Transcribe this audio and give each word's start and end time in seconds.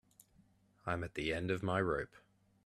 I'm 0.83 1.03
at 1.03 1.13
the 1.13 1.31
end 1.31 1.51
of 1.51 1.61
my 1.61 1.79
rope. 1.79 2.15